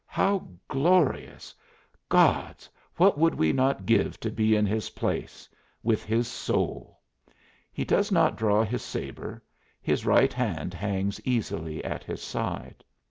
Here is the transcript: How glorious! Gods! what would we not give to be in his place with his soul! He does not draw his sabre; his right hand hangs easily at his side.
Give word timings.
How 0.07 0.47
glorious! 0.67 1.53
Gods! 2.09 2.67
what 2.95 3.19
would 3.19 3.35
we 3.35 3.53
not 3.53 3.85
give 3.85 4.19
to 4.21 4.31
be 4.31 4.55
in 4.55 4.65
his 4.65 4.89
place 4.89 5.47
with 5.83 6.03
his 6.03 6.27
soul! 6.27 6.99
He 7.71 7.85
does 7.85 8.11
not 8.11 8.35
draw 8.35 8.63
his 8.63 8.81
sabre; 8.81 9.43
his 9.79 10.03
right 10.03 10.33
hand 10.33 10.73
hangs 10.73 11.21
easily 11.23 11.83
at 11.83 12.03
his 12.03 12.23
side. 12.23 12.83